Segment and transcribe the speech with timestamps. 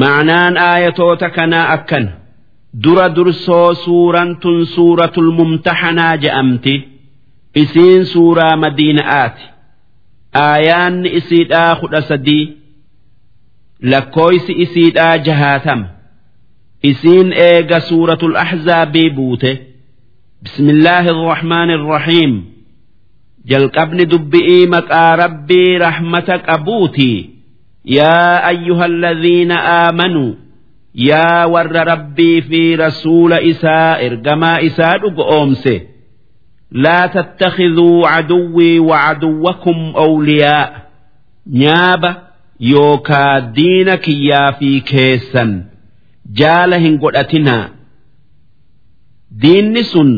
[0.00, 2.06] ma'anaan aayatoota kanaa akkan
[2.84, 6.74] dura dursoo suuraan tun suuratul mumtahanaa je'amti.
[7.62, 9.44] Isiin suuraa madiina'aati.
[10.44, 12.44] Aayaanni isiidhaa kudha sadii
[13.90, 15.86] lakkooysi isiidhaa jahaatama
[16.90, 19.52] isiin eega suuratul ahzaabii buute.
[20.42, 22.32] Bismillaahi irrahmaani irrahiim
[23.50, 27.18] jalqabni dubbi'ii maqaa rabbii rahmata qabuutii
[27.84, 30.36] yaa ayyuha alladhiina aamanuu
[30.94, 35.74] yaa warra rabbii fi rasuula isaa ergamaa isaa dhugo oomse
[36.84, 40.70] laa tattakhiduu caduwwii wacaduwwakum awliyaa
[41.46, 42.10] nyaaba
[42.72, 45.50] yookaa diina kiyyaa fi keessan
[46.40, 47.64] jaala hin godhatinaa
[49.42, 50.10] diinni sun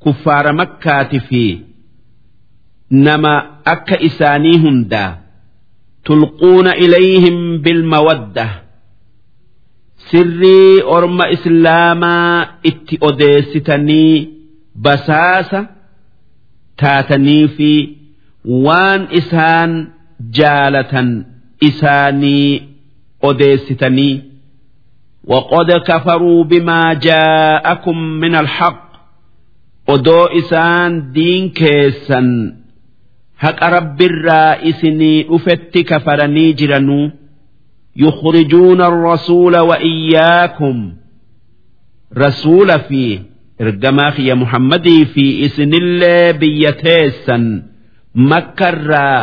[0.00, 1.44] kuffaara makkaati fi
[2.90, 3.32] nama
[3.64, 5.16] akka isaanii hundaa
[6.05, 8.45] tulquuna ilayhim bilmawadda
[10.11, 14.15] sirrii orma islaamaa itti odeessitanii
[14.85, 15.59] basaasa
[16.81, 17.71] taatanii fi
[18.65, 19.71] waan isaan
[20.39, 21.09] jaalatan
[21.69, 22.61] isaanii
[23.29, 24.15] odeessitanii
[25.27, 28.91] وقد كفروا بما جاءكم من الحق
[29.93, 32.27] odoo isaan diin keessan
[33.44, 37.10] haqa rabbirraa isinii dhufetti kafaranii jiranuu
[37.94, 40.92] yukhrijuuna rasuula wa iyyaakum
[42.22, 43.20] rasuula fi
[43.58, 47.44] ergamaa kiyya muhammadii fi isinillee biyya teessan
[48.14, 49.20] makkarraa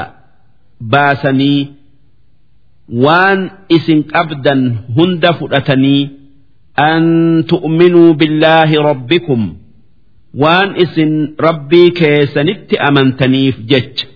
[0.93, 1.61] baasanii
[3.05, 4.61] waan isin qabdan
[4.95, 6.01] hunda fudhatanii
[6.75, 7.03] an
[7.47, 9.41] tu'minuu billaahi rabbikum.
[10.41, 11.13] waan isin
[11.45, 14.07] rabbii keessanitti amantaniif jecha.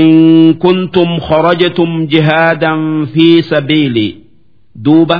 [0.00, 4.08] In kuntum kharajatum jihaadan fi sabiili.
[4.84, 5.18] Duuba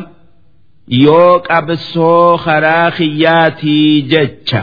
[1.05, 4.61] yoo qabsoo karaa kiyyaatii jecha.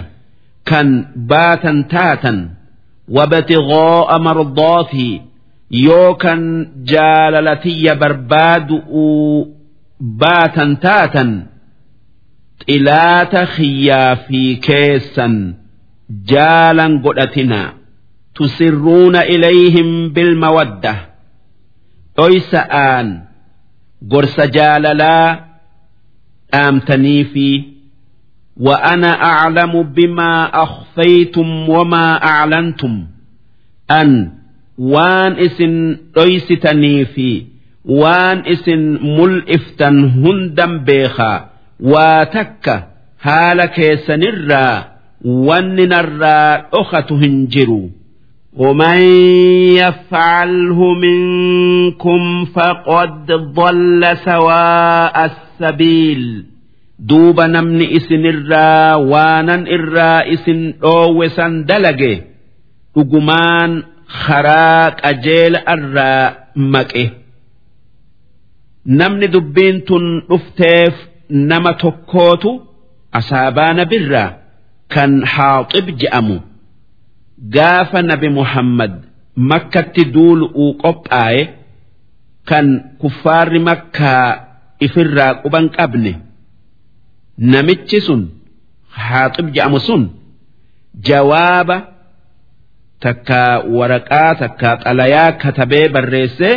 [0.70, 0.90] Kan
[1.30, 2.38] baatan taatan.
[3.16, 5.22] Wabtigoo'a mardootii
[5.86, 6.42] yoo kan
[6.92, 8.78] jaalalatiyya barbaadu
[10.22, 11.30] baatan taatan.
[12.69, 15.55] إلات خيا في كيسا
[16.11, 17.73] جالا قدتنا
[18.35, 20.97] تسرون إليهم بالمودة
[22.19, 23.23] أيسآن
[24.11, 25.45] قرس جاللا
[26.55, 27.65] آمتني في
[28.57, 33.07] وأنا أعلم بما أخفيتم وما أعلنتم
[33.91, 34.33] أن
[34.79, 37.45] وان اسن أيستني في
[37.85, 42.85] وان اسن ملئفتا هندا بيخا واتك
[43.23, 44.85] هالك سنرا
[45.25, 47.89] وننرا أخت هنجروا
[48.57, 48.99] ومن
[49.83, 56.45] يفعله منكم فقد ضل سواء السبيل
[56.99, 62.21] دوب نمن اسن الرا وانا الرا اسن اوسا دلقه
[63.01, 63.73] ugumaan
[64.23, 66.25] karaa qajeela irraa
[66.75, 67.05] maqe
[68.99, 70.95] namni dubbiin tun dhufteef
[71.30, 72.52] nama tokkootu
[73.20, 74.30] asaabaa nabirraa
[74.94, 76.38] kan haaxib je'amu
[77.56, 78.94] gaafa nabi muhammad
[79.52, 81.44] makkatti duulu'uu qophaa'e
[82.50, 82.68] kan
[83.02, 84.28] kuffaarri makkaa
[84.86, 86.14] ifirraa quban qabne
[87.54, 88.22] namichi sun
[89.08, 90.04] haaxib je'amu sun
[91.08, 91.78] jawaaba
[93.04, 96.56] takkaa waraqaa takkaa xalayaa katabee barreessee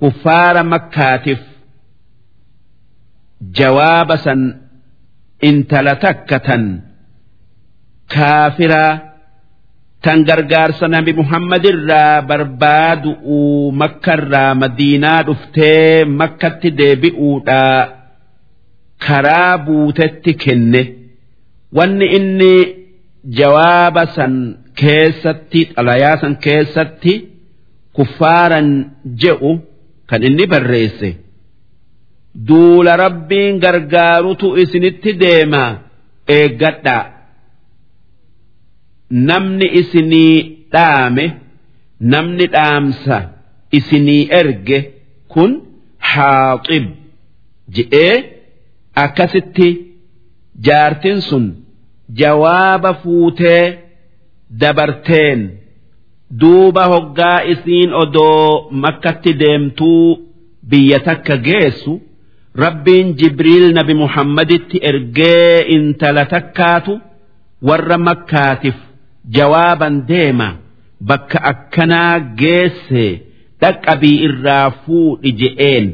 [0.00, 1.40] kuffaara makkaatiif
[3.58, 4.40] jawaaba san
[5.48, 6.64] intala takka tan
[8.14, 8.92] kaafiraa
[10.04, 17.80] tan gargaarsa nabi muhammadirraa barbaadu'uu makkarraa madiinaa dhuftee makkatti deebi'uudhaa
[19.06, 20.82] karaa buutetti kenne
[21.76, 22.54] wanni inni
[23.38, 24.34] jawaaba san
[24.80, 27.12] keessatti xalayaa san keessatti
[27.96, 28.68] kuffaaran
[29.22, 29.52] je'u
[30.10, 31.08] kan inni barreesse
[32.48, 35.64] duula rabbiin gargaarutu isinitti deema.
[36.28, 37.02] Eeggadhaa
[39.28, 40.36] namni isinii
[40.72, 41.24] dhaame
[42.12, 43.18] namni dhaamsa
[43.78, 44.78] isinii erge
[45.32, 45.52] kun
[46.12, 46.86] haaxib
[47.76, 48.14] je'ee
[49.04, 49.68] akkasitti
[50.66, 51.44] jaartin sun
[52.20, 53.64] jawaaba fuutee
[54.60, 55.40] dabarteen
[56.40, 60.08] duuba hoggaa isiin odoo makkatti deemtuu
[60.70, 61.92] biyya takka geessu
[62.62, 66.92] rabbiin jibriil nabi muhammaditti ergee intala takkaatu
[67.68, 68.78] warra makkaatiif
[69.36, 70.48] jawaaban deema
[71.08, 73.04] bakka akkanaa geesse
[73.60, 75.86] dhaqqabii irraa fuudhi je'een.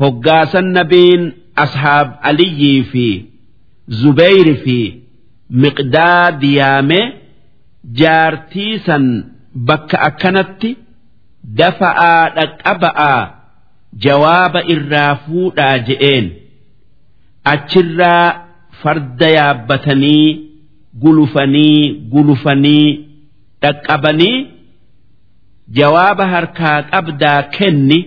[0.00, 1.22] Hoggaasan nabiin
[1.64, 3.06] ashaab aliyyii fi
[4.00, 4.78] zubeyri fi
[5.62, 7.00] miqdaad yaame
[8.00, 9.04] jaartii san
[9.68, 10.70] bakka akkanatti
[11.58, 13.20] dafa'aa dhaqqaba'aa
[14.02, 16.26] jawaaba irraa fuudhaa je'een.
[17.52, 18.26] Achirraa
[18.82, 20.26] farda yaabbatanii
[21.02, 21.78] gulufanii
[22.12, 22.88] gulufanii
[23.62, 24.36] dhaqqabanii
[25.78, 27.98] jawaaba harkaa qabdaa kenni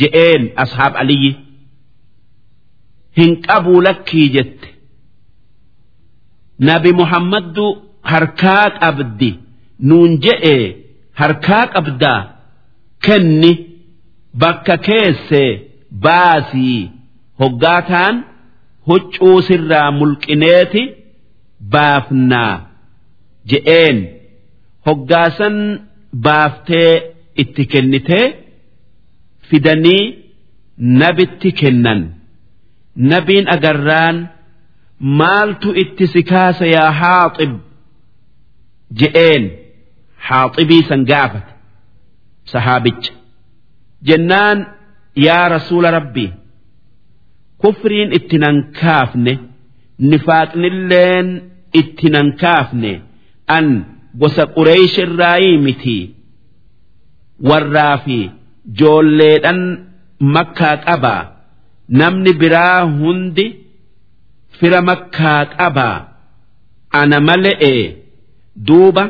[0.00, 1.32] je'een ashaab aliyyi.
[3.18, 4.68] Hin qabuu lakkii jette.
[6.68, 7.66] Nabi muhammaddu
[8.12, 9.30] harkaa qabdi.
[9.88, 10.56] Nuun je'e
[11.20, 12.20] harkaa qabdaa
[13.06, 13.52] kenni
[14.40, 15.50] bakka keessee
[16.04, 16.90] baasii
[17.40, 18.16] hoggaataan
[18.88, 20.82] huccuu sirraa mulqineeti
[21.72, 22.54] baafnaa
[23.50, 23.98] je'een.
[24.86, 25.56] Hoggaasan
[26.24, 26.92] baaftee
[27.42, 28.26] itti kennitee
[29.48, 30.04] fidanii
[31.00, 32.00] nabitti kennan.
[33.10, 34.16] Nabiin agarraan
[35.18, 37.52] maaltu itti si kaasa yaa haaxib
[39.00, 39.44] je'een.
[40.28, 41.52] Haaxibii san gaafate
[42.52, 43.12] sahaabicha
[44.08, 44.58] jennaan
[45.26, 46.30] yaa rasuula rabbii
[47.62, 49.32] kufriin itti nan kaafne
[50.10, 51.28] nifaaqnilleen
[51.80, 52.92] itti nan kaafne
[53.56, 53.66] an
[54.20, 55.96] gosa qureesh irraayii miti
[57.48, 58.18] warraa fi
[58.80, 59.60] joolleedhan
[60.36, 61.22] makkaa qabaa
[62.00, 63.46] namni biraa hundi
[64.58, 65.96] fira makkaa qabaa
[67.00, 67.82] ana male'ee
[68.68, 69.04] duuba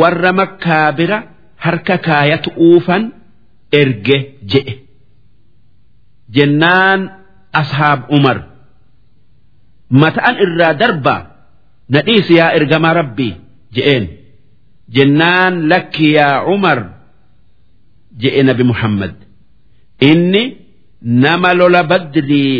[0.00, 1.18] warra makkaa bira
[1.64, 3.02] harka kaayatu uufan
[3.80, 4.16] erge
[4.50, 4.74] je'e.
[6.34, 7.00] Jennaan
[7.60, 8.38] ashaab umar
[10.00, 11.20] mata'an irraa darbaa
[11.94, 13.34] nadhiisi yaa ergamaa rabbii
[13.74, 14.04] je'een.
[14.96, 16.78] Jennaan lakki yaa umar
[18.22, 19.14] je'e nabi muhammad.
[20.10, 20.42] Inni
[21.24, 22.56] nama lola badrii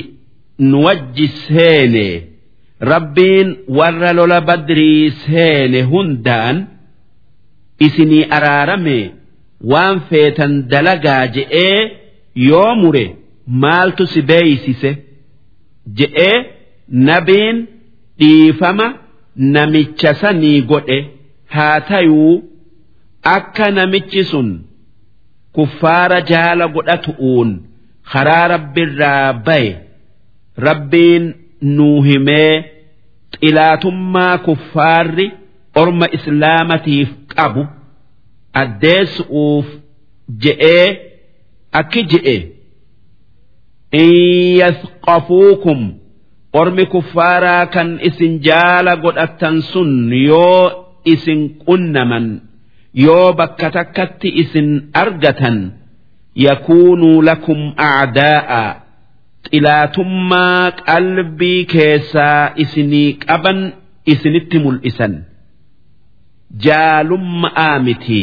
[0.68, 2.06] nu wajji seene
[2.90, 6.56] rabbiin warra lola badrii seene hundaan
[7.86, 8.98] isinii araarame
[9.72, 11.78] waan feetan dalagaa je'ee
[12.48, 13.04] yoo mure
[13.62, 14.90] maaltu si beeysise?
[15.98, 16.36] Je'ee
[17.08, 17.56] nabiin
[18.20, 18.86] dhiifama
[19.54, 20.98] namicha sanii godhe
[21.54, 22.34] haa tayuu
[23.36, 24.48] akka namichi sun
[25.56, 27.50] kuffaara jaala godhatu'uun
[28.12, 29.72] karaa rabbiirraa baye
[30.68, 31.24] rabbiin
[31.76, 32.52] nuu himee
[33.40, 35.26] xilaatummaa kuffaarri
[35.82, 37.62] orma islaamatiif qabu
[38.62, 39.66] addeessu'uuf
[40.42, 40.86] je'ee
[41.80, 42.36] akki je'e.
[44.02, 44.12] In
[44.62, 45.80] yasqafuukum
[46.60, 49.92] ormi kuffaaraa kan isin jaala godhattan sun
[50.28, 50.62] yoo
[51.12, 52.26] isin qunnaman
[53.04, 54.68] yoo bakka takkatti isin
[55.02, 55.58] argatan
[56.46, 58.62] yakuunuu lakum acdaa'a
[59.50, 63.58] xilaatummaa qalbii keessaa isinii qaban
[64.12, 65.14] isinitti mul'isan.
[66.64, 68.22] Jaalummaa miti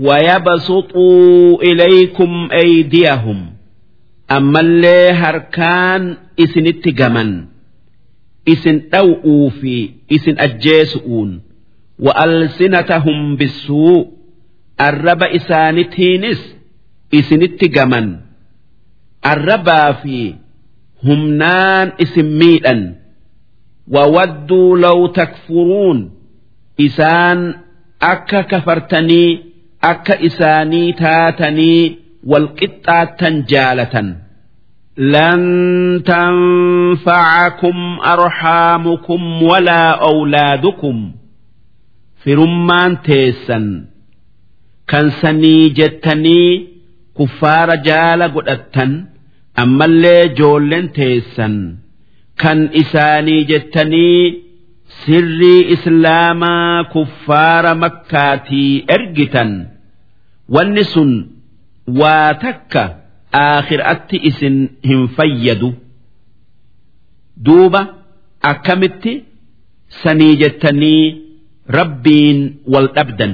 [0.00, 3.46] ويبسطوا إليكم أيديهم
[4.30, 7.44] أما اللي هركان إسن التجمن
[8.48, 11.40] إسن أوؤوا في إسن أجيسؤون
[11.98, 14.10] وألسنتهم بالسوء
[14.80, 16.56] الرب إسانتينس
[17.14, 18.16] إسن التجمن
[19.26, 20.34] الربا في
[21.04, 22.94] همنان إسميئا
[23.88, 26.10] وودوا لو تكفرون
[26.80, 27.54] إسان
[28.02, 29.47] أكا كفرتني
[29.84, 34.16] أكا إساني تاتني والقطة جالة
[34.98, 41.12] لن تنفعكم أرحامكم ولا أولادكم
[42.24, 43.84] في رمان تيسا
[44.88, 46.68] كان سني جتني
[47.18, 49.04] كفار جال قدتا
[49.58, 51.76] أما اللي جولن تيسا
[52.38, 54.44] كان إساني جتني
[55.04, 59.50] sirrii islaamaa kuffaara makkaatii ergitan
[60.55, 61.11] wanni sun
[61.99, 62.83] waa takka
[63.43, 65.69] aakhiratti isin hin fayyadu.
[67.45, 67.81] Duuba
[68.41, 69.13] akkamitti?
[70.03, 71.05] Sanii jettanii
[71.77, 72.39] rabbiin
[72.73, 73.33] wal dhabdan.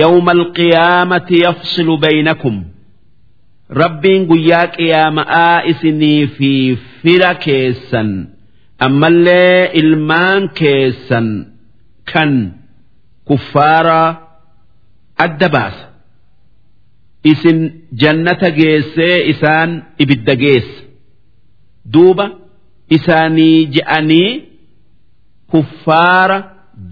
[0.00, 2.56] Yawma alqiyaamati yafsilu baynakum.
[3.82, 6.50] Rabbiin guyyaa qiyaama'aa isinii fi
[7.02, 8.10] fira keessan
[8.86, 11.28] ammallee ilmaan keessan
[12.12, 12.32] kan
[13.28, 14.08] kuffaaraa
[15.24, 15.84] adda baasa
[17.32, 17.58] isin
[18.02, 19.70] jannata geessee isaan
[20.02, 20.80] ibidda geessa
[21.94, 22.26] duuba
[22.96, 24.30] isaanii je'anii
[25.50, 26.38] kuffaara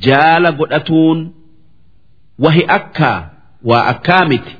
[0.07, 1.19] jaala godhatuun
[2.45, 3.19] wahi akkaa
[3.69, 4.55] waa akkaa miti.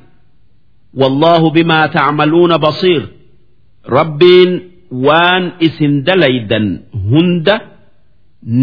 [1.01, 3.03] Wallaahu bimaa tacmaluuna basiir.
[3.97, 4.51] Rabbiin
[5.07, 6.67] waan isin dalaydan
[7.11, 7.57] hunda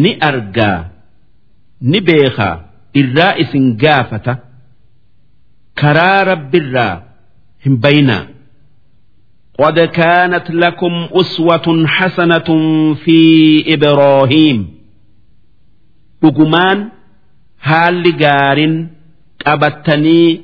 [0.01, 0.79] ni argaa
[1.81, 2.55] ni beekaa
[3.01, 4.33] irraa isin gaafata.
[6.32, 7.02] رب الرا
[7.66, 8.26] هم بينا
[9.59, 12.49] قد كانت لكم أسوة حسنة
[12.94, 13.18] في
[13.75, 14.59] إبراهيم
[16.23, 16.78] dhugumaan
[17.59, 18.75] haalli gaarin
[19.44, 20.40] qabattanii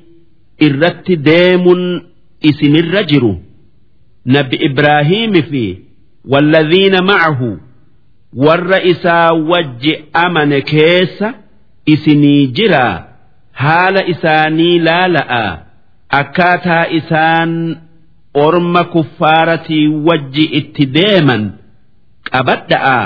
[0.67, 1.83] irratti deemuun
[2.51, 3.33] isinirra jiru
[4.35, 5.65] nabi Ibraahiimi fi
[6.33, 7.51] walladhiina ma'ahu
[8.47, 9.93] warra isaa wajji
[10.25, 11.29] amane keessa
[11.95, 12.97] isinii jiraa
[13.53, 15.59] haala isaanii laala'a
[16.21, 17.53] akkaataa isaan
[18.35, 21.43] orma kuffaaratii wajji itti deeman
[22.31, 23.01] qabadha'a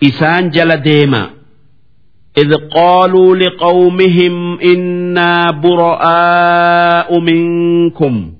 [0.00, 1.24] isaan jala deema.
[2.38, 8.32] إذ قالوا لقومهم إنا براء منكم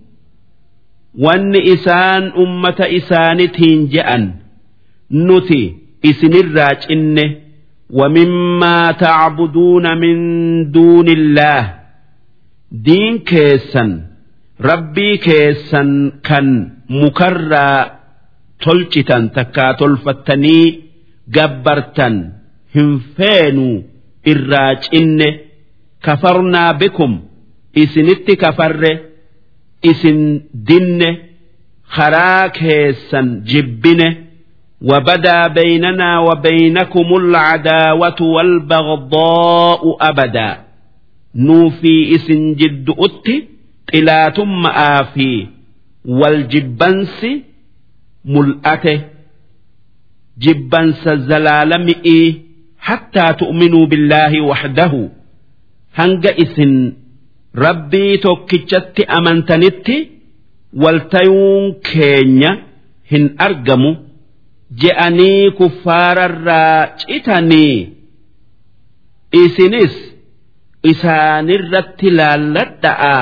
[1.18, 4.34] وأن إسان أمة إسانتين جأن
[5.12, 7.36] نتي إسن الراج إنه
[7.90, 10.16] ومما تعبدون من
[10.72, 11.74] دون الله
[12.72, 13.84] دين كيسا
[14.60, 17.90] ربي كيسا كان مكرى
[18.62, 20.80] تلشتا تكا تلفتني
[21.28, 22.08] جبرتا
[22.74, 23.66] hin feenu
[24.32, 25.28] irraa cinne
[26.04, 27.12] kafarnaa bikum
[27.82, 28.92] isinitti kafarre
[29.90, 30.20] isin
[30.68, 31.10] dinne
[31.96, 34.08] karaa keessan jibbine
[34.82, 40.58] وبدا بيننا وبينكم العداوة والبغضاء أبدا
[41.34, 43.48] نوفي اسن جد أتي
[43.94, 45.46] قلاتم آفي
[46.04, 47.26] والجبنس
[48.24, 49.00] ملأته
[50.38, 52.42] جبنس الزلالمئي
[52.78, 55.08] حتى تؤمنوا بالله وحده
[55.94, 56.92] هنج إسن
[57.56, 59.88] ربي توكيشت أمنتنت
[60.76, 62.52] والتيون كينيا
[63.12, 63.94] هن أرجموا
[64.75, 67.93] je'anii kuffaararraa citanii
[69.43, 69.95] isinis
[70.91, 73.19] isaanirratti laalladha'a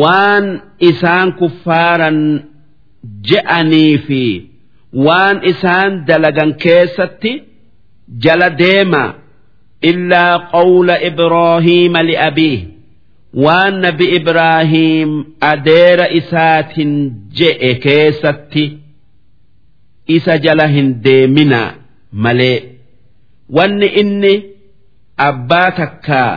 [0.00, 0.46] waan
[0.90, 2.18] isaan kuffaaran
[3.30, 4.22] je'anii fi
[5.06, 7.32] waan isaan dalagan keessatti
[8.26, 9.04] jala deema
[9.90, 12.60] illaa qawla ibroohiima li'abiih
[13.44, 15.10] waan nabi ibraahiim
[15.52, 16.92] adeera isaatiin
[17.38, 18.83] je'e keessatti.
[20.17, 21.73] isa jala hin deeminaa
[22.23, 22.57] malee
[23.57, 24.33] wanni inni
[25.27, 26.31] abbaa takkaa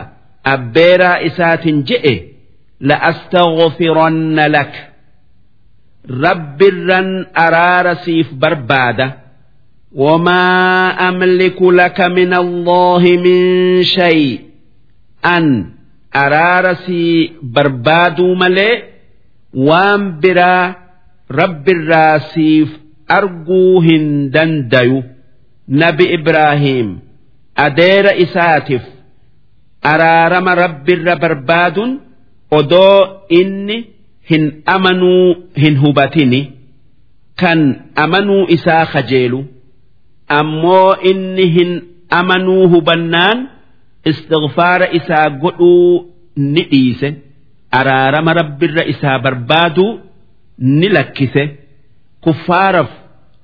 [0.53, 2.13] abbeeraa isaatin je'e
[2.89, 4.73] la'astaghfiranna lak
[6.25, 7.09] rabbirran
[7.45, 9.07] araara siif barbaada
[9.95, 10.43] وما
[11.09, 13.39] أملك لك من الله من
[13.83, 14.39] شيء
[15.25, 15.69] أن
[16.15, 18.83] أرارسي بربادو ملئ
[19.53, 20.75] وام برا
[21.31, 22.69] رب الراسيف
[23.08, 25.02] arguu hin dandayu.
[25.68, 26.88] Nabi ibraahim
[27.64, 28.82] adeera isaatiif
[29.92, 31.90] araarama rabbirra barbaaduun
[32.58, 33.76] odoo inni
[34.30, 36.40] hin amanuu hin hubatini.
[37.40, 37.60] Kan
[38.04, 39.40] amanuu isaa kajeelu
[40.38, 41.70] ammoo inni hin
[42.20, 43.38] amanuu hubannaan
[44.10, 45.92] istigfaara isaa godhuu
[46.36, 47.08] ni dhiise.
[47.78, 49.90] Araarama rabbirra isaa barbaaduu
[50.58, 51.44] ni lakkise.
[52.28, 52.90] Kuffaaraaf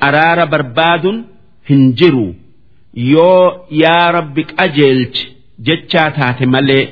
[0.09, 1.19] araara barbaaduun
[1.71, 2.26] hin jiru.
[3.12, 5.25] Yoo yaa rabbi qajeelchi
[5.67, 6.85] jechaa taate malee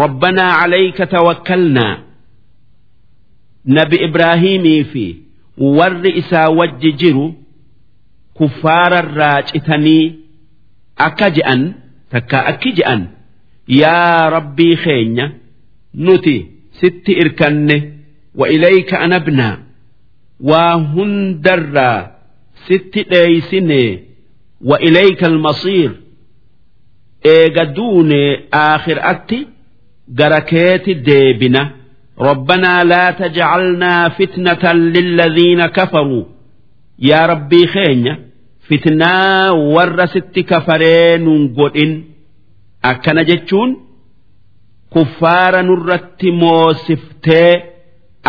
[0.00, 1.92] rabbanaa calayka tawakkalnaa
[3.76, 5.04] nabi ibraahimii fi
[5.78, 7.26] warri isaa wajji jiru
[8.38, 10.04] kuffaararraa citanii
[11.06, 11.62] akka je'an
[12.12, 13.02] takka akki je'an
[13.80, 15.26] yaa rabbii keenya
[15.94, 16.36] nuti
[16.80, 17.76] sitti irkanne
[18.38, 19.54] wa ilayka anabnaa
[20.50, 22.00] waa hundarraa
[22.68, 23.82] sitti dheeysine
[24.68, 25.90] wa ilayka almasiir
[27.34, 28.20] eega duune
[28.52, 29.38] aakhir'atti
[30.18, 31.62] gara keeti deebina.
[32.28, 36.24] Rabbanaa laa tajcalnaa fitnatan lilladhiina kafaruu
[37.08, 38.14] yaa rabbii keenya
[38.68, 41.92] fitnaa warra sitti kafaree nun godhin.
[42.90, 43.70] Akkana jechuun
[44.92, 47.52] kuffaara nurratti moosiftee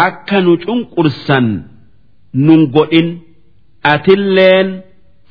[0.05, 1.47] akka nu cunqursan
[2.33, 3.09] nun godhin
[3.93, 4.69] atilleen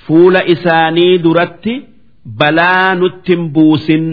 [0.06, 1.74] fuula isaanii duratti
[2.38, 4.04] balaa nutti hin buusin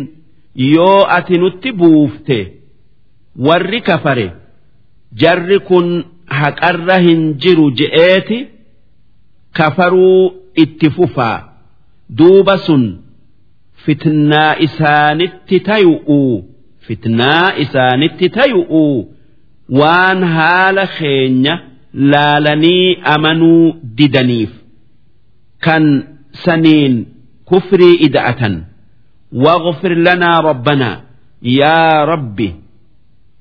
[0.74, 2.38] yoo ati nutti buufte
[3.48, 4.28] warri kafare
[5.24, 5.92] jarri kun
[6.40, 8.40] haqarra hin jiru je'eeti.
[9.54, 11.38] kafaruu itti fufaa
[12.18, 12.84] duuba sun
[13.86, 16.20] fitnaa isaanitti tayu'u
[16.88, 18.84] fitnaa isaanitti tayu'u
[19.80, 21.56] waan haala keenya
[21.95, 24.51] laalanii amanuu didaniif
[25.65, 25.85] kan
[26.45, 26.95] saniin
[27.45, 28.55] kufrii ida'atan
[29.35, 30.91] واغفر لنا ربنا
[31.43, 32.55] يا ربي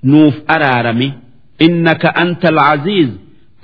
[0.03, 1.13] نوف أرارمي
[1.62, 3.10] إنك أنت العزيز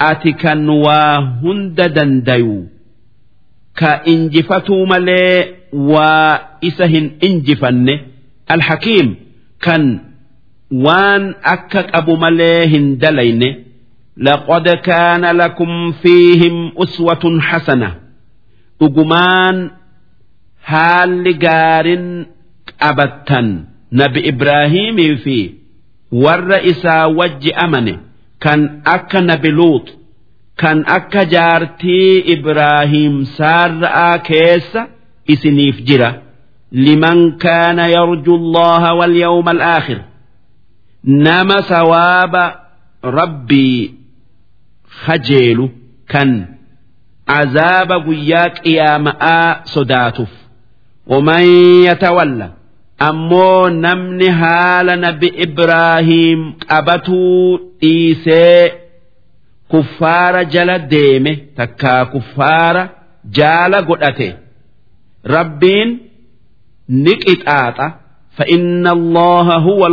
[0.02, 0.44] أتك
[0.86, 2.66] وهند دنديو
[3.76, 7.88] كإنجفتو ملي وإسهن إنجفن
[8.52, 9.16] الحكيم
[9.62, 10.00] كان
[10.72, 13.64] وان أكك أبو مليهن دلين
[14.18, 17.96] لقد كان لكم فيهم أسوة حسنة
[18.82, 19.72] أجمان
[20.70, 22.06] haalli gaarin
[22.82, 23.48] qabattan
[23.92, 25.38] nabi Ibraahimii fi
[26.12, 27.94] warra isaa wajji amane
[28.40, 29.88] kan akka nabi Luut
[30.62, 34.82] kan akka jaartii Ibraahim saarra'aa keessa
[35.34, 36.10] isiniif jira
[36.72, 40.00] liman kaana yarju allaha wal yawma al-aakhir
[41.04, 41.58] nama
[45.06, 45.70] sawaaba rabbii kajeelu
[46.08, 46.48] kan
[47.28, 50.30] azaaba guyyaa qiyaama'aa sodaatuuf
[51.08, 51.44] ومن
[51.84, 52.50] يتولى
[53.02, 58.72] أمو نمن هال نبي إبراهيم قبتو إيسي
[59.72, 62.90] كفار جل ديمه تكا كفار
[63.26, 64.34] جال قدته
[65.28, 66.00] ربين
[66.90, 67.94] نكت آتا
[68.38, 69.88] فإن الله هو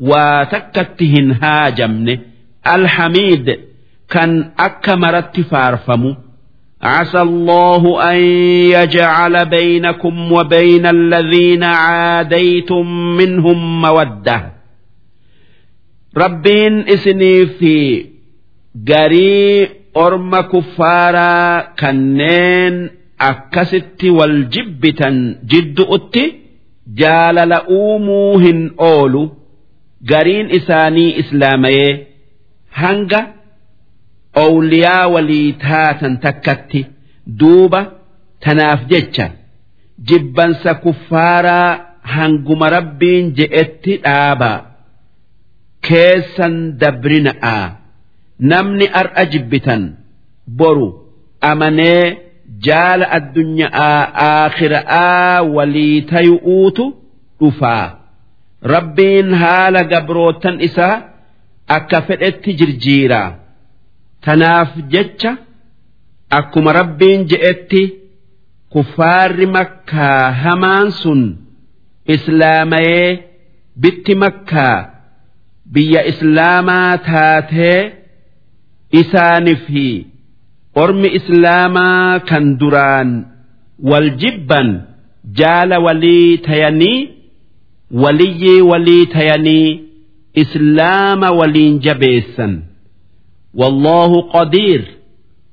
[0.00, 2.18] الغني ربين دريس وتكتهن هاجمن
[2.66, 3.58] الحميد
[4.10, 6.16] كان أكمرت فارفمو
[6.82, 8.16] عسى الله أن
[8.76, 14.52] يجعل بينكم وبين الذين عاديتم منهم مودة
[16.16, 18.06] ربين إسني في
[18.88, 26.34] قري أرم كفارا كنين أكست والجبتا جد أتي
[26.94, 29.32] جال لأوموهن أولو
[30.09, 31.91] gariin isaanii islaamayee
[32.81, 33.21] hanga
[34.45, 36.81] owliyaa walii taatan takkatti
[37.39, 37.81] duuba
[38.45, 39.27] tanaaf jecha
[40.11, 41.69] jibbansa kuffaaraa
[42.15, 44.57] hanguma rabbiin je'etti dhaabaa
[45.87, 47.65] keessan dabrina'aa
[48.53, 49.83] namni ar'a jibbitan
[50.61, 50.87] boru
[51.51, 52.05] amanee
[52.67, 53.95] jaala addunyaa
[54.27, 56.85] aakhiraa walii tayu'uutu
[57.39, 58.00] dhufaa.
[58.73, 60.95] Rabbiin haala gabrootan isaa
[61.77, 63.29] akka fedhetti jirjiiraa.
[64.25, 65.31] tanaaf jecha
[66.37, 67.83] akkuma rabbiin je'etti
[68.73, 71.21] kuffaarri makkaa hamaan sun
[72.15, 73.09] islaamayee
[73.81, 74.77] bitti makkaa
[75.73, 77.79] biyya islaamaa taatee
[79.01, 79.85] isaanii fi
[80.83, 83.09] ormi islaamaa kan duraan
[83.89, 84.69] wal jibban
[85.39, 86.99] jaala walii tayanii
[87.93, 89.81] waliyyii walii tayanii
[90.33, 92.61] islaama waliin jabeessan.
[93.53, 94.83] Wallaahu qadiir.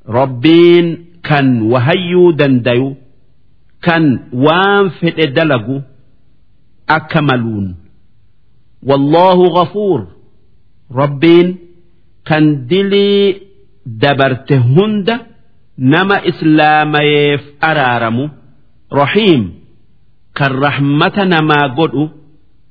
[0.08, 2.96] Rabbiin kan wahayyuu dandayu
[3.80, 5.82] kan waan fedhe dalagu
[6.86, 7.74] akka maluun.
[8.88, 10.00] Wallaahu ghafuur
[10.94, 11.48] rabbiin
[12.24, 13.42] kan dilii
[13.86, 15.26] dabarte hunda
[15.78, 18.30] nama islaamayeef araaramu.
[18.90, 19.42] Rahiim.
[20.34, 22.10] Kan rahmata namaa godhu.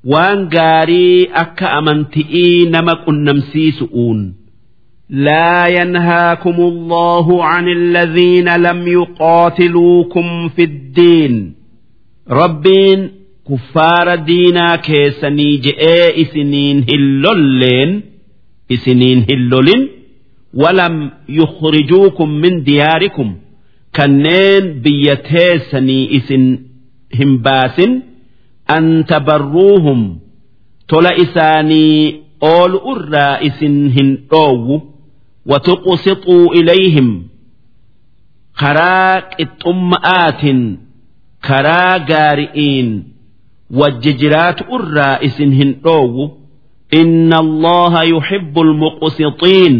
[0.03, 4.35] وان قاري أكا أمنتئي نما كنمسي سؤون
[5.09, 11.53] لا ينهاكم الله عن الذين لم يقاتلوكم في الدين
[12.29, 13.11] ربين
[13.49, 18.01] كفار دينا كيسني جئي إسنين هلولين
[18.71, 19.87] إسنين هلولين
[20.53, 23.35] ولم يخرجوكم من دياركم
[23.95, 26.59] كنين بيتيسني إسن
[28.76, 30.00] an tabarruuhum
[30.90, 34.76] tola isaanii oolu irraa isin hin dhoowwu
[35.50, 37.10] watuqsituu ilayhim
[38.60, 40.60] karaa qixxumma'aatiin
[41.48, 42.88] karaa gaari'iin
[43.80, 46.24] wajjijiraatu irraa isin hin dhoowwu
[47.00, 49.76] inna allaha yuhibbu almuqsixiin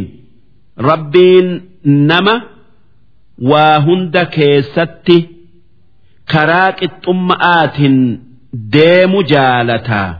[0.90, 1.48] rabbiin
[2.10, 2.34] nama
[3.50, 5.16] waa hunda keessatti
[6.32, 7.98] karaa qixxumma'aatiin
[8.53, 10.19] ديم جالتا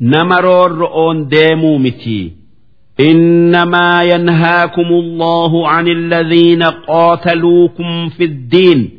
[0.00, 2.32] نمرور رؤون ديمو متي
[3.00, 8.90] إنما ينهاكم الله عن الذين قاتلوكم في الدين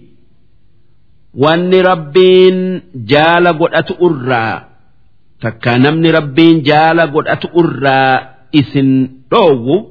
[1.34, 4.66] وأن ربين جال قد أرى
[5.42, 9.90] تكا نمني ربين جال قد أرى إسن روو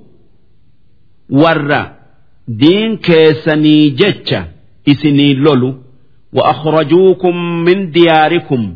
[1.31, 1.93] ورى
[2.49, 4.35] دين كيسني جتش
[4.89, 5.75] إسني لولو
[6.33, 8.75] وأخرجوكم من دياركم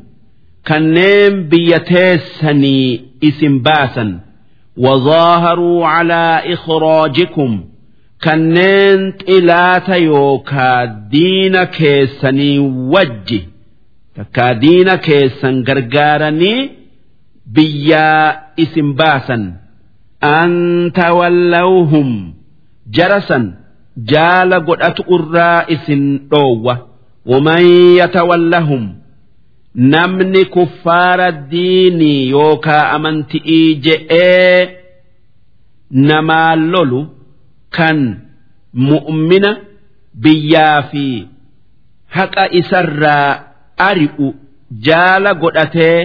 [0.64, 4.10] kanneen biyya teessanii isin baasan
[4.76, 7.60] وظاهروا على إخراجكم
[8.24, 12.58] kanneen xilaata yookaa diina keessanii
[12.92, 13.40] wajji
[14.16, 16.70] takkaa diina keessan gargaaranii
[17.54, 19.42] biyyaa isin baasan
[20.20, 20.52] an
[21.00, 22.08] tawallawhum
[22.96, 23.44] jarasan
[24.12, 26.74] jaala godhatu irraa isin dhoowwa
[27.26, 27.64] waman
[28.00, 28.82] yatawallahum
[29.74, 34.78] namni kuffaara diinii yookaa amanti'ii je'ee
[35.90, 37.00] namaa lolu
[37.76, 37.98] kan
[38.88, 39.50] mu'mina
[40.22, 41.06] biyyaa fi
[42.16, 43.30] haqa isarraa
[43.88, 44.34] ari'u
[44.88, 45.98] jaala godhatee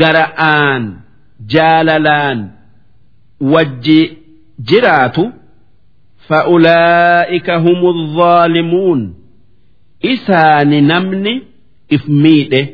[0.00, 0.82] gara'aan
[1.54, 2.38] jaalalaan
[3.52, 4.00] wajji
[4.72, 5.24] jiraatu
[6.28, 7.80] فأولئك هم
[10.04, 11.42] الظالمون إسان نمني
[11.92, 12.68] إفميده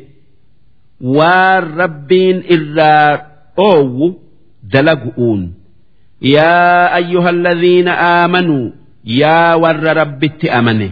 [1.01, 3.25] والربين إلا
[3.59, 4.13] أو
[4.63, 5.53] دلقؤون
[6.21, 8.71] يا أيها الذين آمنوا
[9.05, 10.91] يا ور رب أمنه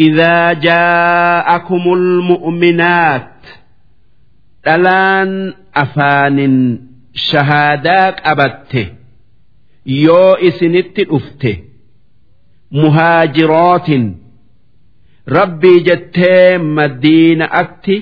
[0.00, 3.28] إذا جاءكم المؤمنات
[4.68, 6.54] dhalaan afaanin
[7.28, 8.82] shahaadaaq qabatte
[9.86, 11.52] yoo isinitti dhufte
[12.80, 14.04] muhaajirootin
[15.27, 17.95] rabbii jettee madiina'atti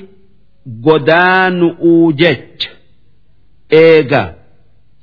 [0.86, 2.69] godaanu'uu jecha
[3.86, 4.21] eega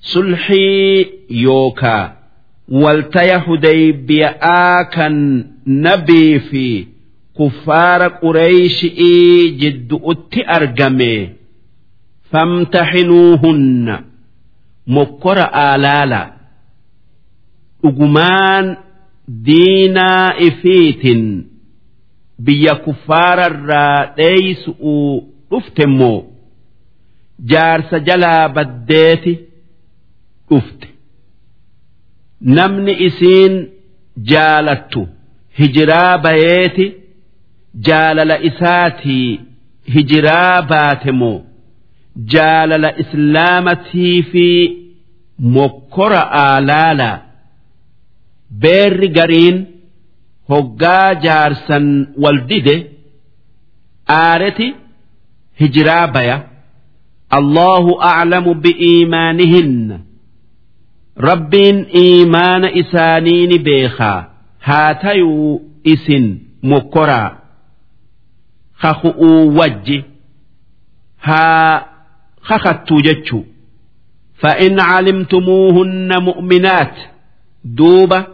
[0.00, 1.10] sulxii
[1.44, 2.04] yookaa
[2.82, 5.14] waltaya hudaybiyaa kan
[5.66, 6.88] nabii fi
[7.34, 11.34] kuffaara qureeyshii jiddu'utti argame.
[12.32, 14.02] Famtaxinuuhunna
[14.86, 16.32] mokkora aalaala.
[17.82, 18.76] Dhugumaan
[19.44, 21.22] diinaa ifiitin
[22.44, 25.14] biyya kuffaararraa dheeysu'uu
[25.50, 26.18] dhufte immoo
[27.50, 29.32] jaarsa jalaa baddeeti
[30.50, 30.88] dhufte.
[32.56, 33.54] Namni isiin
[34.30, 35.02] jaalattu
[35.58, 36.86] hijiraa bayeeti
[37.88, 39.40] jaalala isaatii
[39.94, 41.40] hijiraa baate moo?
[42.34, 44.46] Jaalala islaamatii fi
[45.56, 47.10] mokkora aalaala
[48.62, 49.58] beerri gariin
[50.49, 51.85] hoggaa jaarsan
[52.23, 52.75] wal dide
[54.17, 54.67] aareti
[55.59, 56.37] hijiraa baya
[57.37, 59.97] allahu aclamu bi'iimaanihinna
[61.27, 64.19] rabbiin iimaana isaanii ni beekaa
[64.67, 65.61] haa tayuu
[65.93, 66.25] isin
[66.71, 67.29] mokkoraa
[68.81, 70.05] kaku'uu wajji
[71.17, 71.85] haa
[72.47, 73.45] kakattuu jechuu
[74.43, 76.95] فإن علمتموهن مؤمنات
[77.63, 78.25] دوبة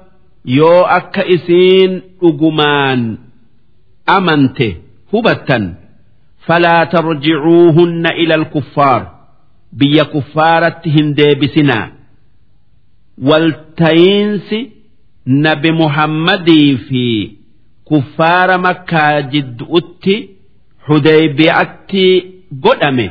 [0.44, 3.18] yoo akka isiin dhugumaan
[4.16, 4.68] amante
[5.12, 5.64] hubattan
[6.46, 9.02] falaa tarjicuuhunna ila alkuffaar.
[9.78, 11.88] Biyya kuffaaratti hin deebisinaa.
[13.28, 14.72] Waltayiinsi
[15.26, 17.04] nabi muhammadii fi
[17.85, 20.16] kuffaara makkaa jiddu'utti
[20.88, 22.07] hudeybi'atti
[22.64, 23.11] godhame.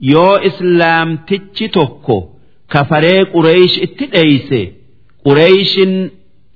[0.00, 2.16] Yoo islaamtichi tokko
[2.68, 4.60] kafaree quraysh itti dheeyse
[5.26, 5.92] qureeshin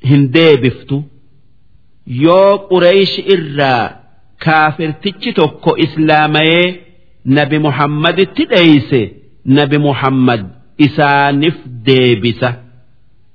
[0.08, 0.96] hin deebiftu.
[2.24, 3.84] Yoo qureesh irraa
[4.44, 6.66] kaafirtichi tokko islaamayee
[7.38, 9.00] nabi muhammaditti dheeyse
[9.58, 10.42] nabi muhammad
[10.86, 12.50] isaanif deebisa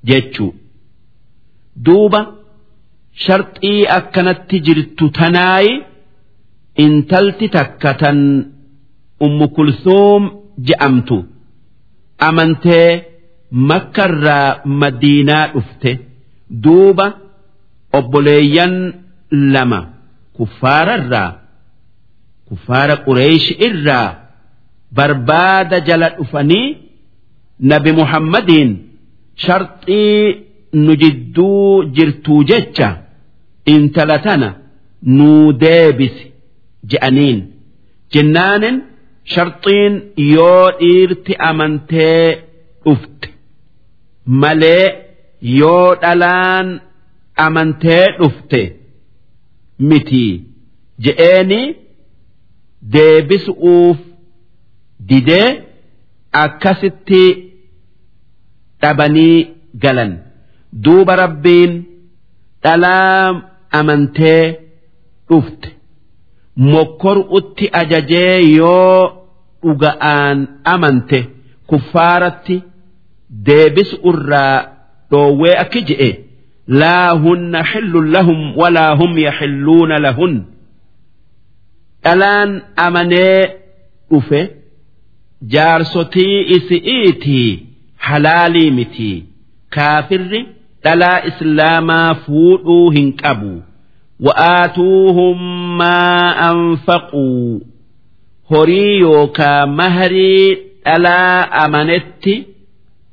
[0.09, 0.51] jechuu
[1.85, 2.21] duuba
[3.25, 5.73] sharxii akkanatti jirtu tanaayi
[6.85, 8.19] intalti takka tan
[9.25, 10.23] ummu kulsuum
[10.67, 11.17] je'amtu.
[12.27, 12.89] Amantee
[13.51, 15.91] makkarraa madiinaa dhufte
[16.63, 17.05] duuba
[17.99, 18.75] obboleeyyan
[19.31, 19.79] lama
[20.37, 21.29] kuffaararraa
[22.47, 24.15] kuffaara qureeshi irraa
[24.97, 26.77] barbaada jala dhufanii
[27.71, 28.71] nabi muhammadiin
[29.45, 30.35] sharxii
[30.83, 32.89] nu jidduu jirtuu jecha
[33.73, 34.49] intala tana
[35.17, 36.31] nuu deebisi
[36.91, 37.39] je'aniin.
[38.13, 38.77] Jennaanin
[39.33, 39.93] sharxiin
[40.33, 42.25] yoo dhiirti amantee
[42.85, 43.27] dhufte
[44.25, 44.85] malee
[45.59, 46.67] yoo dhalaan
[47.45, 48.61] amantee dhufte
[49.89, 50.25] miti
[51.05, 51.61] je'eeni
[52.93, 53.97] deebisu'uuf
[55.09, 55.47] didee
[56.43, 57.23] akkasitti
[58.81, 59.37] dhabanii
[59.83, 60.11] galan.
[60.83, 61.73] Duuba rabbiin
[62.63, 63.41] dhalaa
[63.79, 64.43] amantee
[65.29, 65.69] dhufte.
[66.71, 68.99] Mokkoru'utti ajajee yoo
[69.63, 70.37] dhuga'aan
[70.73, 71.19] amante
[71.69, 72.55] kuffaaratti
[73.31, 74.57] deebisu irraa
[75.11, 76.09] dhoowwee akki je'e
[76.81, 80.33] laa hunna xillun lahum walaa hum yaxilluuna lahun.
[82.03, 82.51] Dhalaan
[82.85, 83.39] amanee
[84.11, 84.41] dhufe
[85.53, 87.49] jaarsotii isi'iitii
[87.97, 89.25] halaalii mitii
[89.75, 90.41] kaafirri
[90.83, 93.53] dhalaa islaamaa fuudhuu hin qabu.
[94.25, 95.39] Wa'aatuuhum
[95.77, 97.61] maa anfaquu.
[98.51, 102.33] Horii yookaa maharii dhalaa amanetti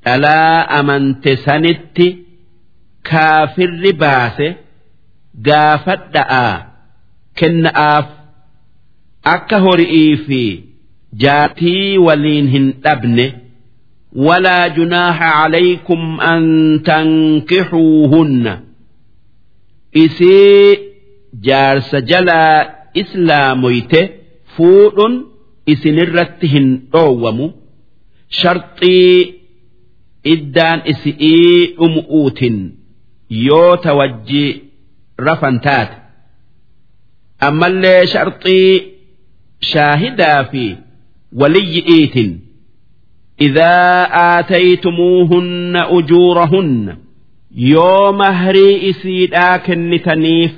[0.09, 2.07] dhalaa amante sanitti
[3.11, 4.49] kaafirri baase
[5.49, 6.55] gaafadha'aa
[7.41, 8.07] kenna'aaf
[9.35, 10.41] akka hori'ii fi
[11.25, 13.27] jaatii waliin hin dhabne
[14.27, 16.45] walaa junaaha calaykum an
[16.89, 18.55] tankixuuhunna.
[20.05, 20.79] Isii
[21.49, 22.57] jaarsa jalaa
[23.03, 24.01] islaamoyte
[24.57, 25.15] fuudhun
[25.73, 27.47] isinirratti hin dhoowwamu.
[28.41, 29.38] Sharxii
[30.35, 32.57] iddaan isi'ii umu'uutin
[33.47, 34.45] yoo tawajji
[35.27, 35.97] rafan taate
[37.49, 38.73] ammallee sharxii
[39.73, 40.65] shaahidaa fi
[41.41, 42.31] waliyyi'iitin
[43.47, 46.95] idaa aataytumuuhunna ujuurahunna
[47.73, 50.55] yoo mahrii isiidhaa kennitaniif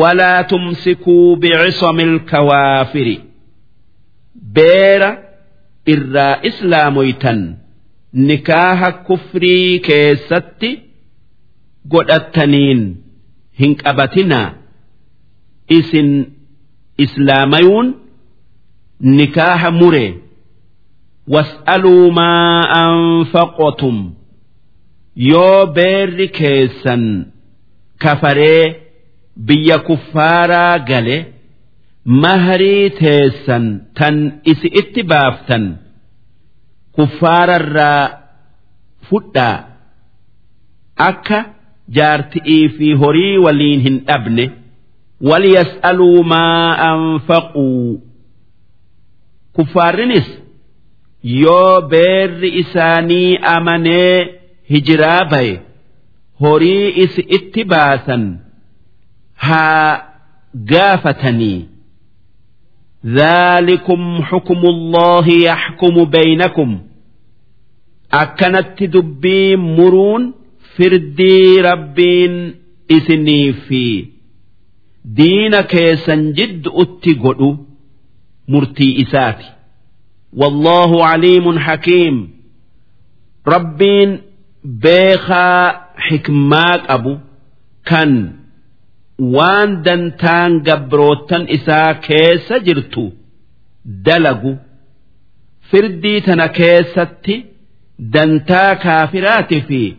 [0.00, 3.16] walaa tumsikuu bicisami kawaafiri.
[4.54, 5.10] Beera
[5.92, 7.40] irraa islaamoytan
[8.12, 10.70] nikaaha kufrii keessatti
[11.92, 12.82] godhattaniin
[13.60, 14.48] hin qabatinaa
[15.78, 16.10] isin
[17.04, 17.88] islaamayuun
[19.18, 20.06] nikaaha mure
[21.34, 23.98] was'aluu maa anfaqotum
[25.30, 27.04] yoo beerri keessan
[28.04, 28.64] kafaree
[29.46, 31.18] biyya kuffaaraa gale
[32.04, 33.64] mahrii teessan
[33.98, 35.64] tan isi itti baaftan.
[36.99, 38.17] كفارا را
[39.01, 39.65] فتا
[40.99, 41.45] أكا
[41.89, 44.49] جارتئي في هري ولينهن أبنه
[45.21, 47.97] وليسألوا ما أنفقوا
[49.57, 50.41] كفارنس
[51.25, 54.33] yoo beerri isaanii amanee
[54.69, 55.61] hijiraa baye
[56.39, 58.37] horii isi itti baasan
[59.35, 60.01] haa
[60.55, 61.67] gaafatanii
[63.05, 66.79] ذلكم حكم الله يحكم بينكم
[68.10, 70.24] akkanatti dubbii muruun
[70.76, 72.34] firdii rabbiin
[72.96, 73.84] isinii fi
[75.16, 77.50] diina keessan jidduutti godhu
[78.52, 79.46] murtii isaati.
[80.40, 82.16] Wallahu aliimun hakiim
[83.54, 84.10] rabbiin
[84.82, 85.64] beekaa
[86.08, 87.12] xikmaa qabu
[87.90, 88.12] kan
[89.34, 93.04] waan dantaan gabrootan isaa keessa jirtu
[94.06, 94.52] dalagu
[95.70, 97.36] firdii tana keessatti.
[97.99, 99.93] دنتا كافرات في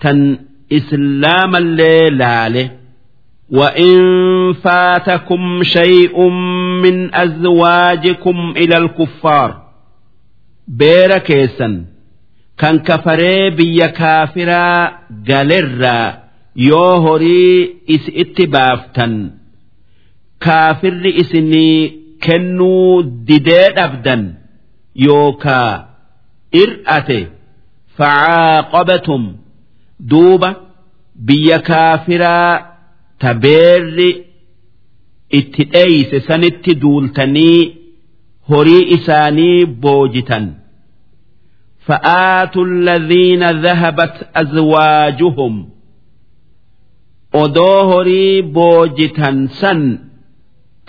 [0.00, 0.38] تن
[0.72, 2.70] إسلام الليلة
[3.50, 3.96] وإن
[4.52, 6.28] فاتكم شيء
[6.82, 9.66] من أزواجكم إلى الكفار
[10.78, 11.74] beera keessan
[12.60, 14.92] kan kafaree biyya kaafiraa
[15.28, 16.14] galerraa
[16.68, 19.12] yoo horii isi itti baaftan
[20.46, 21.92] kaafirri isinii
[22.24, 24.22] kennuu didee dhabdan
[25.06, 25.72] yookaa
[26.62, 27.20] ir'ate
[27.98, 29.22] facaaqabatum
[30.10, 30.50] duuba
[31.26, 32.52] biyya kaafiraa
[33.24, 34.10] tabeerri
[35.38, 37.60] itti dheeyse sanitti duultanii
[38.50, 40.46] horii isaanii boojitan
[41.88, 45.68] فآتوا الذين ذهبت أزواجهم
[47.34, 49.98] أدوهري بوجتا سن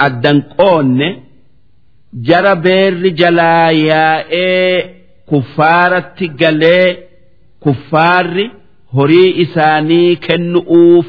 [0.02, 1.00] الدنقون
[2.13, 4.96] جرى بير جلايا إيه
[5.32, 6.98] كفارة قلي
[7.66, 8.52] كفار
[8.94, 11.08] هري إساني كنؤوف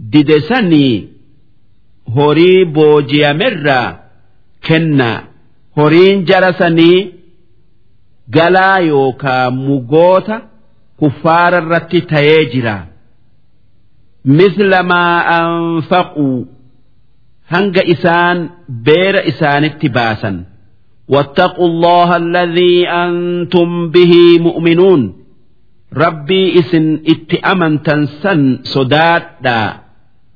[0.00, 1.08] ددسني
[2.16, 4.00] هري بوجيا مرة
[4.68, 5.30] كنا
[5.78, 7.14] horiin jarasanii
[8.36, 10.36] galaa yookaa mugoota
[11.00, 12.74] kuffaara irratti ta'ee jira
[14.38, 16.26] misla maa anfaquu
[17.52, 18.38] hanga isaan
[18.88, 20.36] beera isaanitti baasan
[21.08, 25.16] واتقوا الله الذي أنتم به مؤمنون
[25.96, 29.80] ربي إسن اتأمن تنسن صدادا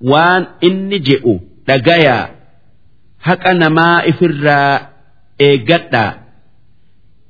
[0.00, 2.30] وان إني جئوا لقيا
[3.22, 4.88] هكا نما إفرا
[5.40, 6.14] إيقتا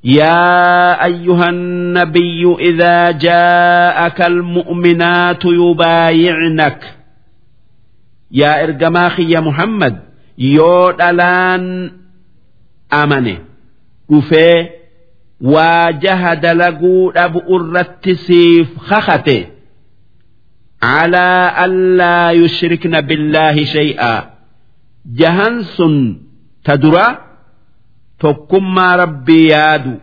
[0.05, 6.95] يا أيها النبي إذا جاءك المؤمنات يبايعنك
[8.31, 10.01] يا إرجماخي يا محمد
[10.39, 11.93] يود الآن
[12.90, 13.36] amane.
[14.12, 14.72] Dhufee
[15.54, 19.38] waajaha dalaguu dhabu irratti siif kakate
[20.82, 24.20] calaa allaa yushrikna billaahi shay'aa
[25.20, 25.96] jahan sun
[26.66, 27.08] ta dura
[28.22, 29.94] tokkummaa rabbii yaadu.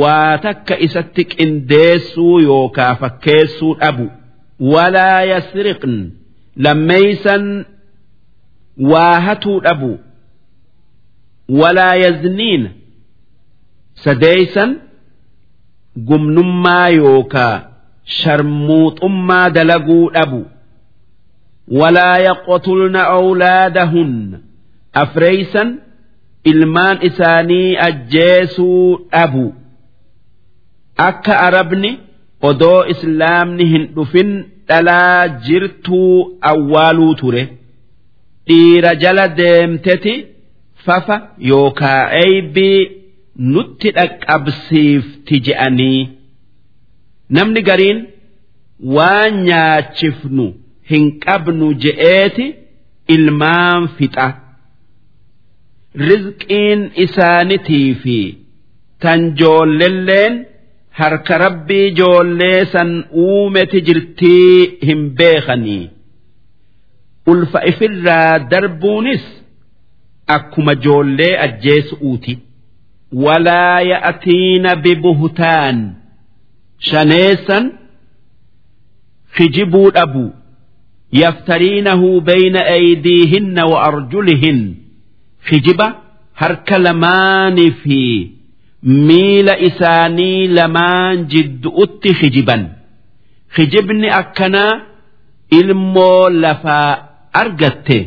[0.00, 4.06] Waa takka isatti qindeessuu yookaa fakkeessuu dhabu.
[4.72, 5.94] Walaa yasriqn
[6.64, 7.44] lammeeysan
[8.90, 9.92] waa hatuu dhabu.
[11.48, 12.64] Walaa yazniin
[14.04, 14.70] sadeeysan
[16.08, 17.54] gumnummaa yookaa
[18.18, 20.40] sharmuuxummaa dalaguu dhabu
[21.80, 24.38] walaa yaqtulna awlaadahunna
[25.02, 25.68] afreeysan
[26.50, 29.46] ilmaan isaanii ajjeesuu dhabu
[31.08, 31.90] akka arabni
[32.50, 34.30] odoo islaamni hin dhufin
[34.68, 37.42] dhalaa jirtuu awwaaluu ture
[38.48, 40.14] dhiira jala deemteti
[40.86, 41.16] fafa
[41.50, 42.80] yookaa eeybii
[43.54, 46.00] nutti dhaqqabsiifti je'anii.
[47.36, 47.98] Namni gariin
[48.96, 50.46] waan nyaachifnu
[50.90, 52.46] hin qabnu je'eeti
[53.14, 54.26] ilmaan fixa.
[56.08, 58.18] Rizqiin isaanitii fi
[59.02, 60.34] tan joollelleen
[60.98, 62.90] harka rabbii joollee san
[63.24, 65.84] uumeti jirtii hin beekanii.
[67.32, 69.24] Ulfa ifirraa darbuunis
[70.26, 72.38] akkuma joollee ajjeesu'uuti
[73.24, 75.76] walaa ya'tiina bibuhtaan.
[76.88, 77.64] Shaneessan
[79.36, 80.32] kijibuu dhabu.
[81.12, 84.76] Yaftariinahu bayna aydiihinna wa arjulihin.
[85.48, 85.86] Kijiba
[86.32, 88.00] harka lamaanii fi
[88.82, 92.62] miila isaanii lamaan jiddu'utti kijiban
[93.54, 94.80] kijibni akkanaa
[95.50, 97.98] ilmoo lafaa argatte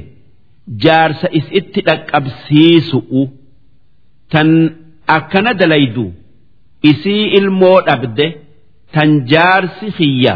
[0.85, 3.21] jaarsa isitti dhaqqabsiisu'u
[4.31, 4.49] tan
[5.17, 6.05] akkana dalaydu
[6.91, 8.27] isii ilmoo dhabde
[8.93, 10.35] tan jaarsi kiyya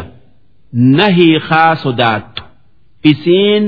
[0.98, 2.42] nahii haa sodaattu.
[3.10, 3.64] Isiin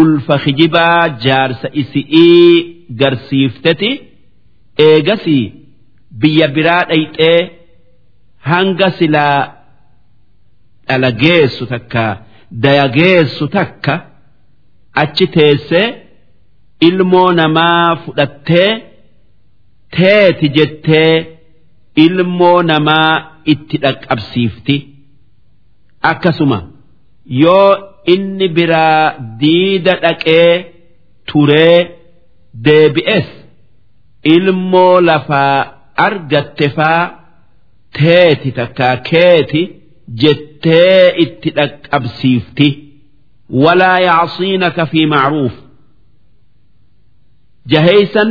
[0.00, 2.52] ulfa kijibaa jaarsa isi'ii
[3.00, 3.90] garsiifteti
[4.88, 5.44] eegasii
[6.20, 7.40] biyya biraa dhayxee
[8.50, 9.40] hanga silaa
[10.88, 12.04] dhalageessu takka
[12.64, 13.94] dayageessu takka
[15.02, 15.86] achi teessee
[16.88, 18.70] ilmoo namaa fudhattee
[19.96, 21.12] teeti jettee
[22.04, 23.12] ilmoo namaa
[23.52, 24.76] itti dhaqqabsiifti
[26.10, 26.58] akkasuma
[27.42, 27.70] yoo
[28.14, 29.02] inni biraa
[29.40, 30.50] diida dhaqee
[31.32, 31.78] turee
[32.66, 33.28] deebi'es
[34.34, 35.56] ilmoo lafaa
[36.06, 37.02] argatte faa
[37.98, 39.62] teeti takkaa keeti
[40.22, 42.68] jettee itti dhaqqabsiifti
[43.50, 45.52] yacsiinaka fi macruuf
[47.72, 48.30] jaheysan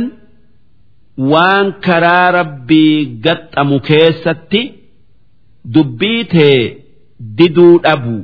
[1.32, 4.62] waan karaa rabbii gaxxamu keessatti
[5.74, 6.60] dubbii tee
[7.38, 8.16] diduu dhabu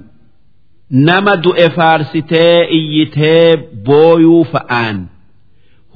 [0.91, 4.99] nama du'e faarsitee iyyitee booyuu fa'aan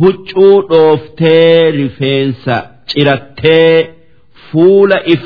[0.01, 3.91] huccuu dhooftee rifeensa cirattee
[4.51, 5.25] fuula if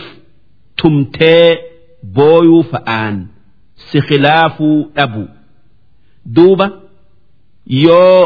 [0.82, 1.58] tumtee
[2.16, 3.16] booyuu fa'aan
[3.90, 5.24] si khilaafuu dhabu
[6.36, 6.66] duuba
[7.84, 8.22] yoo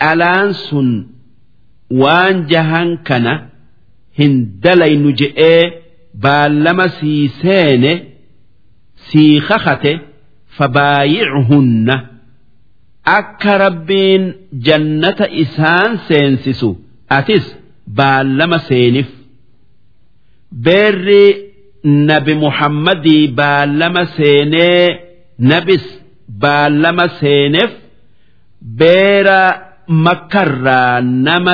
[0.00, 0.88] dhalaan sun
[2.00, 3.34] waan jahan kana
[4.18, 5.62] hin dalaynu je'ee
[6.24, 7.92] baallama sii seene
[9.08, 9.92] sii kakate
[10.56, 11.96] fabaayichunna
[13.18, 14.24] akka rabbiin
[14.66, 16.70] jannata isaan seensisu
[17.18, 17.46] atis
[17.98, 19.08] baallama seenif.
[20.64, 21.24] Beerri
[21.84, 24.86] nabi muhammadii baallama seenee
[25.50, 25.84] nabis
[26.43, 27.71] baallama seeneef
[28.79, 29.39] beera
[30.05, 31.53] makkarraa nama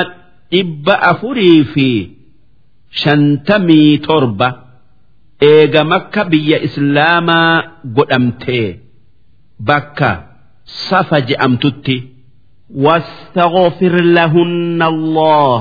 [0.52, 1.88] dhibba afurii fi
[3.02, 4.48] shantamii torba
[5.50, 7.52] eega makka biyya islaamaa
[7.96, 8.68] godhamtee
[9.68, 10.10] bakka
[10.88, 11.98] safa je'amtutti
[12.84, 15.60] واستغفر لهن الله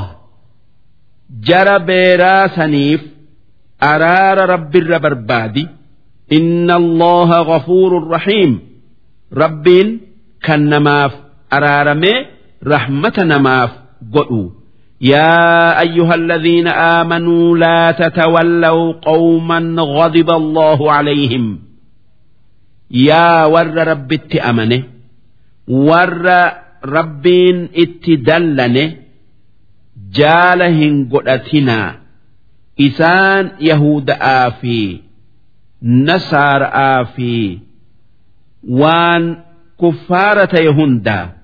[1.47, 3.01] جرى بيرا سنيف
[3.83, 5.67] أرار رب الربربادي
[6.37, 8.59] إن الله غفور رحيم
[9.33, 9.67] رب
[10.45, 11.11] كنماف
[11.53, 12.13] أرارمي
[12.67, 13.71] رحمة نماف
[14.13, 14.49] قلوا
[15.01, 21.59] يا أيها الذين آمنوا لا تتولوا قوما غضب الله عليهم
[22.91, 24.83] يا ور رب اتأمنه
[25.67, 26.25] ور
[26.85, 28.95] ربين اتدلنه
[30.11, 31.95] جالهن قدتنا
[32.81, 34.99] إسان يهود آفي
[35.83, 37.59] نصار آفي
[38.63, 39.43] وان
[39.81, 41.39] كفارة يهندا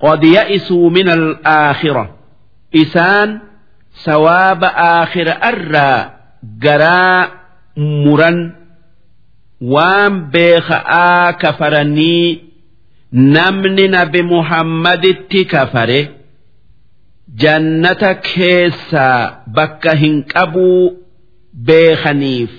[0.00, 2.16] قد يئسوا من الآخرة
[2.76, 3.40] إسان
[4.04, 6.12] ثواب آخر أرى
[6.44, 7.30] جراء
[7.76, 8.57] مرن
[9.60, 12.44] وام بيخآ كفرني
[13.12, 16.08] نمن نبي محمد كفره
[17.36, 20.92] جنة كيسا بكهن أبو
[21.54, 22.50] بيخنيف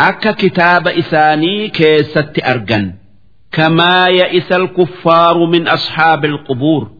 [0.00, 2.94] أكا كتاب إساني كيسة أرجن
[3.52, 6.90] كما يئس الكفار من أصحاب القبور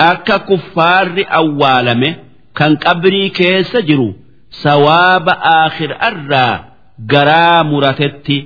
[0.00, 2.16] أكا كفار أوالمه
[2.56, 4.14] كان قبري كيس جرو
[4.50, 6.67] سواب آخر أرى
[7.13, 8.37] garaa muratetti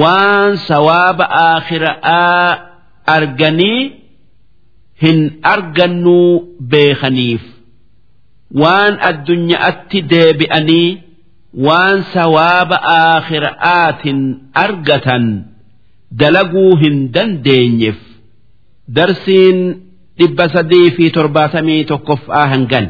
[0.00, 2.58] waan sawaaba aakhiraa
[3.16, 3.80] arganii
[5.02, 5.20] hin
[5.54, 6.28] argannuu
[6.74, 7.42] beekaniif
[8.62, 10.88] waan addunyaatti deebi'anii
[11.68, 14.20] waan sawaaba aakhiraatin
[14.64, 15.24] argatan
[16.20, 17.98] dalaguu hin dandeenyeef
[18.96, 19.58] darsiin
[20.18, 22.86] dhibba sadii fi torbaatamii tokkoffaa hangan.